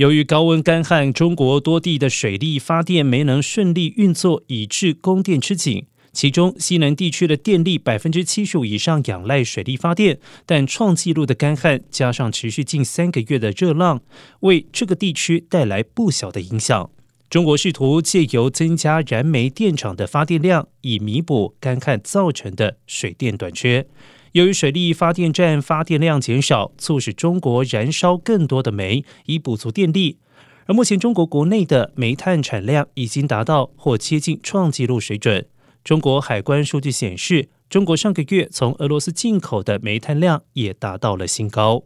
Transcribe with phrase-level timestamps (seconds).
[0.00, 5.84] 由于高温干旱，中国多地的水力发电没能顺利运作，以致供电吃紧。
[6.10, 14.00] 其中，西南地区的电力百分之七十五以上仰赖水力发电，但创纪录的干旱加上持续近三个月的热浪，
[14.40, 16.90] 为这个地区带来不小的影响。
[17.28, 23.86] 中国试图借由增加燃煤电厂的发电量，以弥补干旱造成的水电短缺。
[24.32, 30.18] 由于水力发电站发电量减少，促使中国燃烧更多的煤，以补足电力。
[30.66, 35.44] 而目前中国国内的煤炭产量已经达到或接近创纪录水准。
[35.82, 41.82] 中国海关数据显示，中国上个月从俄罗斯进口的煤炭量也达到了新高。